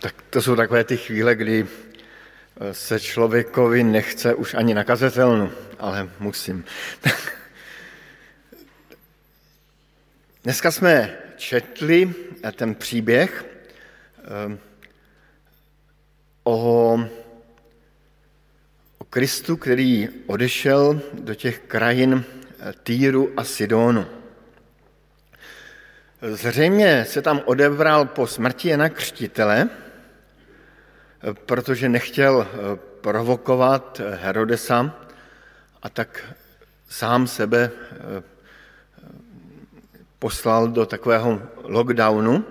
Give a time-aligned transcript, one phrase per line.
[0.00, 5.52] Tak to jsou takové ty chvíle, kdy eh, se člověkovi nechce už ani na kazetelnu,
[5.78, 6.64] ale musím.
[10.44, 12.14] Dneska jsme četli
[12.52, 13.44] ten příběh
[14.18, 14.58] eh,
[16.44, 17.00] o,
[18.98, 24.06] o Kristu, který odešel do těch krajin eh, Týru a Sidonu.
[26.22, 29.68] Zřejmě se tam odebral po smrti Jana Křtitele,
[31.46, 34.94] protože nechtěl eh, provokovat Herodesa
[35.82, 36.24] a tak
[36.88, 38.22] sám sebe eh,
[40.18, 42.44] poslal do takového lockdownu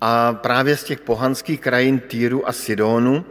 [0.00, 3.24] a právě z těch pohanských krajin Týru a Sidonu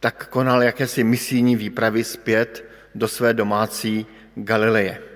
[0.00, 5.07] tak konal jakési misijní výpravy zpět do své domácí Galileje.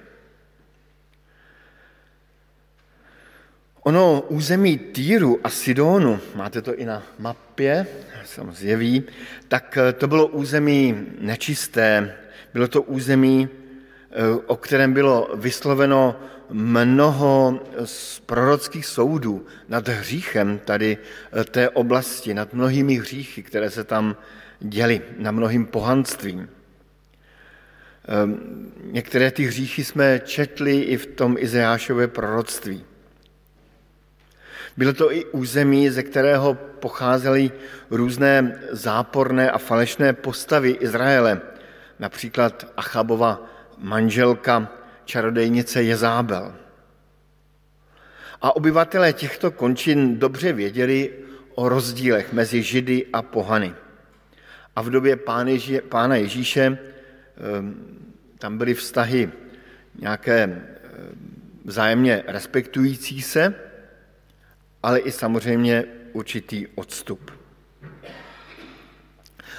[3.83, 7.87] Ono území Týru a Sidonu, máte to i na mapě,
[8.25, 9.05] se zjeví,
[9.49, 12.15] tak eh, to bylo území nečisté,
[12.55, 14.15] bylo to území, eh,
[14.47, 16.17] o kterém bylo vysloveno
[16.51, 17.61] mnoho
[18.27, 20.99] prorockých soudů nad hříchem tady
[21.33, 24.17] eh, té oblasti, nad mnohými hříchy, které se tam
[24.61, 26.49] děly, na mnohým pohanstvím.
[28.83, 32.85] Některé ty hříchy jsme četli i v tom Izeášově proroctví.
[34.77, 37.53] Bylo to i území, ze kterého pocházely
[37.91, 41.41] různé záporné a falešné postavy Izraele,
[41.99, 43.47] například Achabova
[43.79, 44.69] manželka,
[45.05, 46.55] čarodejnice Jezábel.
[48.43, 51.11] A obyvatelé těchto končin dobře věděli
[51.55, 53.75] o rozdílech mezi Židy a pohany.
[54.77, 55.17] A v době
[55.89, 57.75] pána Ježíše ehm,
[58.39, 59.31] tam byly vztahy
[59.99, 60.63] nějaké ehm,
[61.65, 63.55] vzájemně respektující se,
[64.83, 67.31] ale i samozřejmě určitý odstup.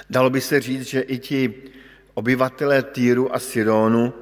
[0.09, 1.53] Dalo by se říct, že i ti
[2.13, 4.13] obyvatelé Týru a Sidonu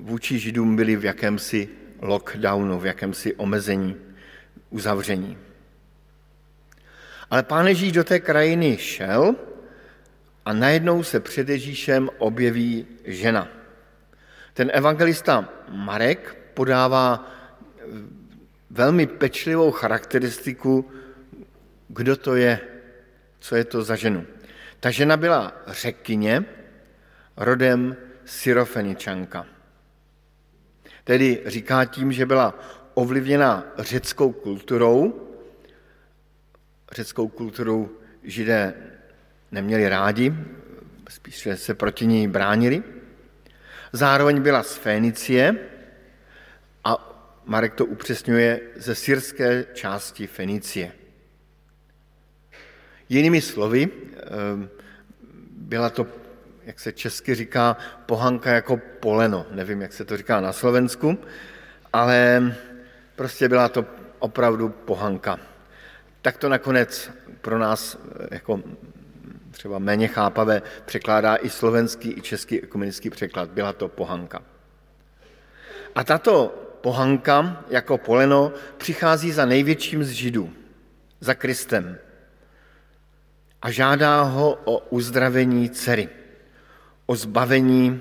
[0.00, 1.68] vůči Židům byli v jakémsi
[2.00, 3.96] lockdownu, v jakémsi omezení,
[4.70, 5.38] uzavření.
[7.30, 9.34] Ale pán Ježíš do té krajiny šel
[10.44, 13.48] a najednou se před Ježíšem objeví žena.
[14.54, 17.32] Ten evangelista Marek podává
[18.70, 20.90] velmi pečlivou charakteristiku,
[21.88, 22.60] kdo to je,
[23.38, 24.26] co je to za ženu.
[24.80, 26.44] Ta žena byla řekyně,
[27.36, 29.46] rodem Syrofeničanka.
[31.04, 32.58] Tedy říká tím, že byla
[32.94, 35.28] ovlivněna řeckou kulturou.
[36.92, 37.90] Řeckou kulturou
[38.22, 38.74] židé
[39.52, 40.34] neměli rádi,
[41.08, 42.82] spíše se proti ní bránili.
[43.92, 45.56] Zároveň byla z Fénicie
[47.46, 50.92] Marek to upřesňuje ze syrské části Fenicie.
[53.08, 54.68] Jinými slovy, ehm,
[55.50, 56.06] byla to,
[56.64, 57.76] jak se česky říká,
[58.06, 59.46] pohanka jako poleno.
[59.50, 61.18] Nevím, jak se to říká na Slovensku,
[61.92, 62.52] ale
[63.16, 63.84] prostě byla to
[64.18, 65.38] opravdu pohanka.
[66.22, 68.60] Tak to nakonec pro nás eh, jako
[69.50, 73.50] třeba méně chápavé překládá i slovenský, i český ekumenický překlad.
[73.50, 74.42] Byla to pohanka.
[75.94, 80.52] A tato pohanka jako poleno přichází za největším z židů,
[81.20, 81.98] za Kristem
[83.62, 86.08] a žádá ho o uzdravení dcery,
[87.06, 88.00] o zbavení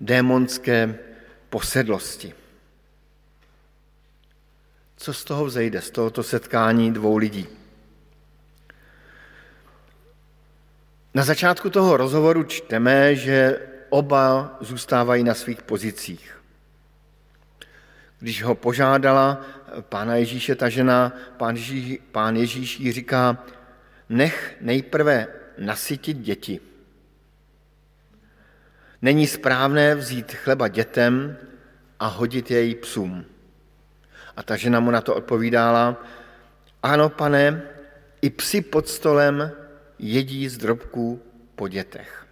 [0.00, 0.98] démonské
[1.50, 2.34] posedlosti.
[4.96, 7.46] Co z toho vzejde, z tohoto setkání dvou lidí?
[11.14, 16.43] Na začátku toho rozhovoru čteme, že oba zůstávají na svých pozicích.
[18.24, 19.44] Když ho požádala
[19.80, 23.44] pána Ježíše ta žena, pán Ježíš, pán Ježíš jí říká,
[24.08, 25.26] nech nejprve
[25.58, 26.60] nasytit děti.
[29.02, 31.36] Není správné vzít chleba dětem
[32.00, 33.24] a hodit jej psům.
[34.36, 36.04] A ta žena mu na to odpovídala,
[36.82, 37.62] ano, pane,
[38.22, 39.52] i psi pod stolem
[39.98, 41.22] jedí z drobků
[41.54, 42.26] po dětech.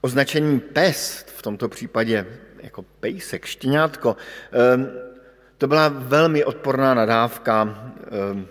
[0.00, 2.26] Označení pes v tomto případě
[2.62, 4.16] jako pejsek, štěňátko.
[4.52, 4.90] Ehm,
[5.58, 7.84] to byla velmi odporná nadávka.
[8.30, 8.46] Ehm,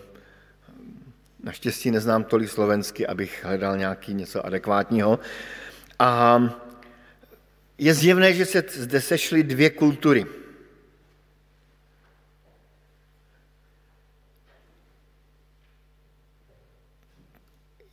[1.44, 5.20] naštěstí neznám tolik slovensky, abych hledal nějaký něco adekvátního.
[6.00, 6.42] A
[7.78, 10.26] je zjevné, že se zde sešly dvě kultury.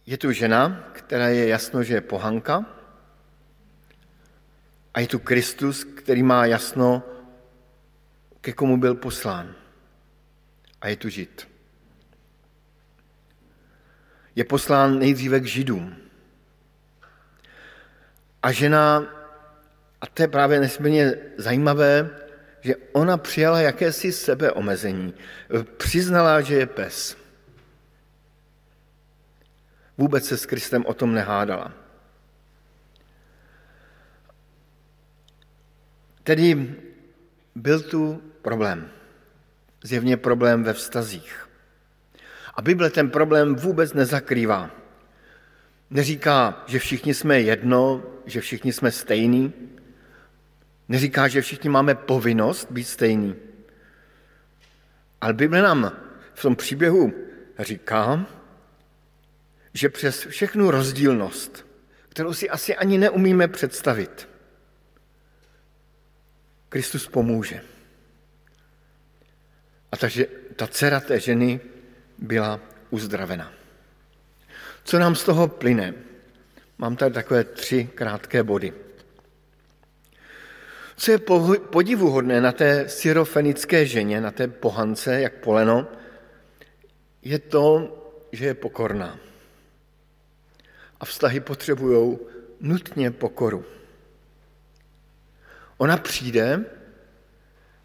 [0.07, 2.76] Je tu žena, která je jasno, že je pohanka,
[4.97, 7.03] a je tu Kristus, který má jasno,
[8.41, 9.55] ke komu byl poslán.
[10.81, 11.57] A je tu žid.
[14.37, 15.97] je poslán nejdříve k Židům.
[18.43, 19.07] A žena,
[20.01, 22.11] a to je právě nesmírně zajímavé,
[22.61, 25.15] že ona přijala jakési sebeomezení.
[25.77, 27.17] Přiznala, že je pes.
[29.99, 31.86] Vůbec se s Kristem o tom nehádala.
[36.27, 36.75] Tedy
[37.55, 38.91] byl tu problém.
[39.83, 41.49] Zjevně problém ve vztazích.
[42.55, 44.71] A Bible ten problém vůbec nezakrývá.
[45.91, 49.53] Neříká, že všichni jsme jedno, že všichni jsme stejní.
[50.89, 53.35] Neříká, že všichni máme povinnost být stejní.
[55.21, 55.93] Ale Bible nám
[56.35, 57.13] v tom příběhu
[57.59, 58.27] říká,
[59.73, 61.67] že přes všechnu rozdílnost,
[62.09, 64.29] kterou si asi ani neumíme představit,
[66.69, 67.61] Kristus pomůže.
[69.93, 70.27] A takže
[70.57, 71.61] ta dcera té ženy
[72.19, 72.61] byla
[72.91, 73.53] uzdravena.
[74.85, 75.95] Co nám z toho plyne?
[76.79, 78.73] Mám tady takové tři krátké body.
[80.97, 81.19] Co je
[81.71, 85.87] podivuhodné na té syrofenické ženě, na té pohance, jak poleno,
[87.23, 87.97] je to,
[88.33, 89.19] že je pokorná.
[91.01, 92.19] A vztahy potřebují
[92.61, 93.65] nutně pokoru.
[95.79, 96.65] Ona přijde,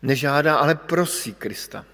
[0.01, 1.85] nežádá, ale prosí Krista.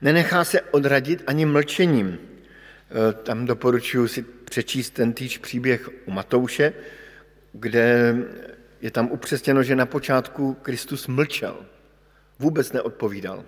[0.00, 2.18] Nenechá se odradit ani mlčením.
[2.18, 6.72] E, tam doporučuji si přečíst ten týž příběh u Matouše,
[7.52, 8.16] kde
[8.80, 11.56] je tam upřesněno, že na počátku Kristus mlčel.
[12.38, 13.44] Vůbec neodpovídal.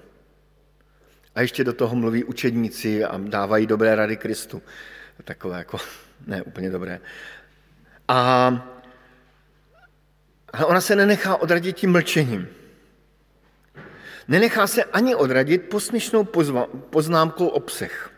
[1.35, 4.63] A ještě do toho mluví učedníci a dávají dobré rady Kristu.
[5.25, 5.79] Takové jako
[6.27, 7.01] ne úplně dobré.
[8.09, 8.80] A
[10.53, 12.49] ale ona se nenechá odradit tím mlčením.
[14.29, 16.25] Nenechá se ani odradit posměšnou
[16.91, 18.11] poznámkou obsah.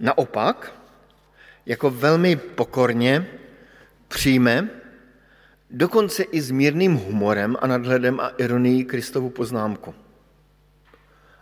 [0.00, 0.72] Naopak,
[1.66, 3.26] jako velmi pokorně
[4.08, 4.68] přijme,
[5.70, 9.94] dokonce i s mírným humorem a nadhledem a ironií Kristovu poznámku.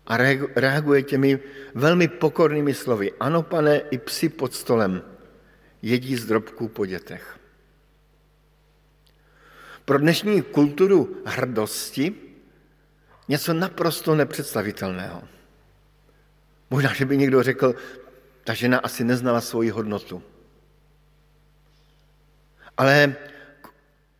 [0.07, 0.17] A
[0.57, 1.39] reaguje těmi
[1.75, 3.13] velmi pokornými slovy.
[3.21, 5.03] Ano, pane, i psi pod stolem
[5.83, 7.39] jedí z drobků po dětech.
[9.87, 12.15] Pro dnešní kulturu hrdosti
[13.29, 15.23] něco naprosto nepředstavitelného.
[16.71, 17.75] Možná, že by někdo řekl,
[18.45, 20.23] ta žena asi neznala svoji hodnotu.
[22.77, 23.15] Ale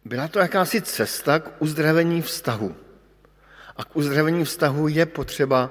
[0.05, 2.77] byla to jakási cesta k uzdravení vztahu.
[3.77, 5.71] A k uzdravení vztahu je potřeba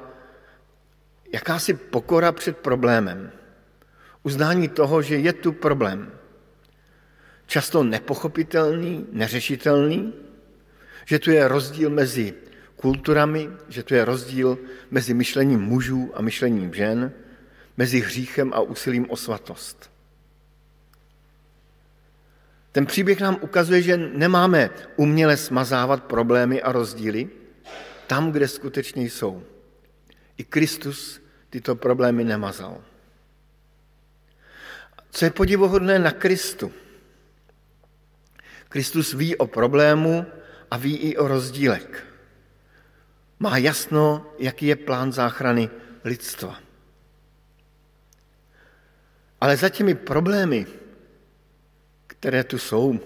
[1.33, 3.31] jakási pokora před problémem.
[4.23, 6.11] Uznání toho, že je tu problém
[7.47, 10.13] často nepochopitelný, neřešitelný,
[11.05, 12.33] že tu je rozdíl mezi
[12.75, 14.57] kulturami, že tu je rozdíl
[14.91, 17.11] mezi myšlením mužů a myšlením žen,
[17.77, 19.91] mezi hříchem a úsilím o svatost.
[22.71, 27.29] Ten příběh nám ukazuje, že nemáme uměle smazávat problémy a rozdíly
[28.07, 29.43] tam, kde skutečně jsou.
[30.37, 32.83] I Kristus tyto problémy nemazal.
[35.11, 36.71] Co je podivohodné na Kristu?
[38.75, 40.25] Kristus ví o problému
[40.71, 42.03] a ví i o rozdílek.
[43.39, 45.69] Má jasno, jaký je plán záchrany
[46.03, 46.59] lidstva.
[49.41, 50.67] Ale za těmi problémy,
[52.07, 52.99] které tu jsou,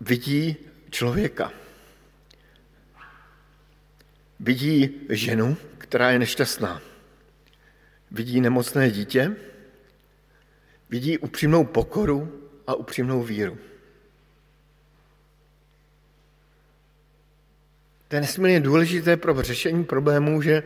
[0.00, 0.56] vidí
[0.90, 1.52] člověka.
[4.40, 6.80] Vidí ženu, která je nešťastná.
[8.10, 9.36] Vidí nemocné dítě,
[10.92, 13.58] Vidí upřímnou pokoru a upřímnou víru.
[18.08, 20.62] To je nesmírně důležité pro řešení problémů, že,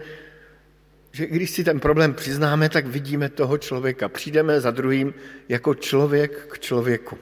[1.12, 4.08] že když si ten problém přiznáme, tak vidíme toho člověka.
[4.08, 5.14] Přijdeme za druhým
[5.48, 7.18] jako člověk k člověku.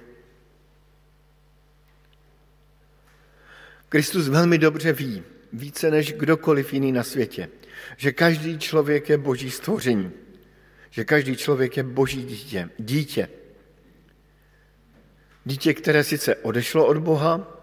[3.89, 7.49] Kristus velmi dobře ví, více než kdokoliv jiný na světě,
[7.97, 10.24] že každý člověk je boží stvoření
[10.95, 12.71] že každý člověk je boží dítě.
[12.79, 13.29] Dítě.
[15.45, 17.61] Dítě, které sice odešlo od Boha,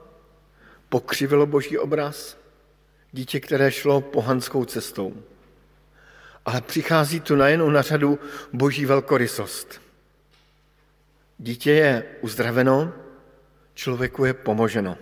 [0.90, 2.38] pokřivilo boží obraz,
[3.12, 5.24] dítě, které šlo pohanskou cestou.
[6.46, 8.20] Ale přichází tu najednou na řadu
[8.54, 9.82] boží velkorysost.
[11.38, 12.94] Dítě je uzdraveno,
[13.74, 14.98] člověku je pomoženo.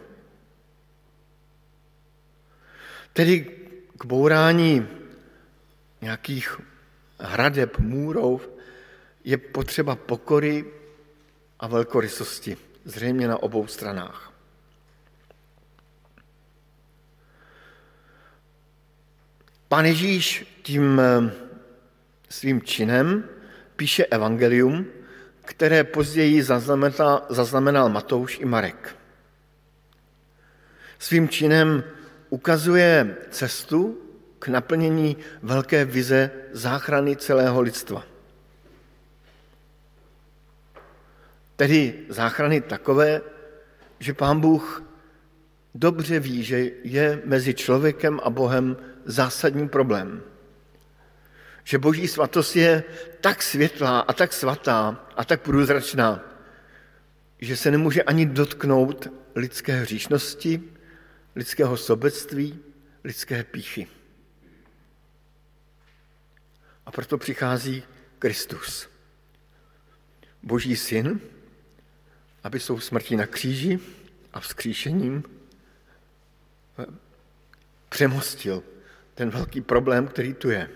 [3.13, 3.39] Tedy
[3.97, 4.87] k bourání
[6.01, 6.68] nějakých
[7.19, 8.49] hradeb, můrov,
[9.23, 10.65] je potřeba pokory
[11.59, 14.33] a velkorysosti, zřejmě na obou stranách.
[19.67, 21.31] Pán Ježíš tím eh,
[22.29, 23.23] svým činem
[23.75, 24.85] píše evangelium,
[25.45, 28.95] které později zaznamenal, zaznamenal Matouš i Marek.
[30.99, 31.83] Svým činem
[32.29, 33.97] ukazuje cestu
[34.39, 38.03] k naplnění velké vize záchrany celého lidstva.
[41.55, 43.21] Tedy záchrany takové,
[43.99, 44.83] že pán Bůh
[45.75, 50.21] dobře ví, že je mezi člověkem a Bohem zásadní problém.
[51.63, 52.83] Že boží svatost je
[53.21, 56.23] tak světlá a tak svatá a tak průzračná,
[57.39, 60.63] že se nemůže ani dotknout lidské hříšnosti,
[61.35, 62.59] lidského sobectví,
[63.03, 63.87] lidské píchy.
[66.89, 67.83] A proto přichází
[68.19, 68.89] Kristus,
[70.43, 71.19] Boží syn,
[72.43, 73.79] aby svou smrtí na kříži
[74.33, 75.23] a vzkříšením
[77.89, 78.63] přemostil
[79.15, 80.69] ten velký problém, který tu je.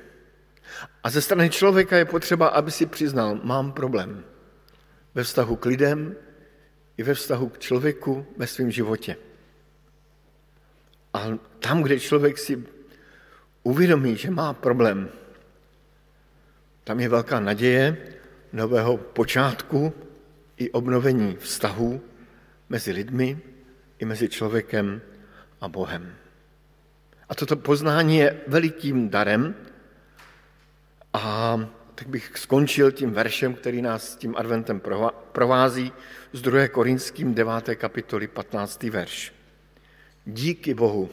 [1.03, 4.24] A ze strany člověka je potřeba, aby si přiznal, mám problém
[5.15, 6.15] ve vztahu k lidem
[6.98, 9.17] i ve vztahu k člověku ve svém životě.
[11.13, 11.27] A
[11.60, 12.63] tam, kde člověk si
[13.63, 15.10] uvědomí, že má problém,
[16.84, 17.98] tam je velká naděje
[18.54, 19.94] nového počátku
[20.58, 22.02] i obnovení vztahů
[22.70, 23.40] mezi lidmi
[24.00, 25.02] i mezi člověkem
[25.62, 26.16] a Bohem.
[27.30, 29.56] A toto poznání je velikým darem
[31.13, 31.60] a
[31.96, 34.82] tak bych skončil tím veršem, který nás tím adventem
[35.32, 35.92] provází
[36.34, 36.68] z 2.
[36.68, 37.75] Korinským 9.
[37.75, 38.84] kapitoly 15.
[38.84, 39.34] verš.
[40.25, 41.10] Díky Bohu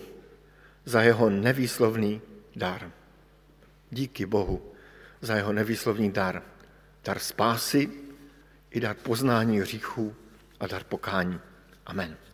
[0.84, 2.20] za jeho nevýslovný
[2.56, 2.90] dar.
[3.90, 4.69] Díky Bohu
[5.20, 6.42] za jeho nevýslovný dar.
[7.04, 7.90] Dar spásy
[8.70, 10.16] i dar poznání hříchů
[10.60, 11.40] a dar pokání.
[11.86, 12.16] Amen.